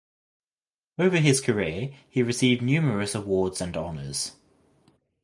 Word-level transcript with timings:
Over 0.97 1.17
his 1.17 1.39
career 1.41 1.93
he 2.09 2.23
received 2.23 2.63
numerous 2.63 3.13
awards 3.13 3.61
and 3.61 3.77
honours. 3.77 4.31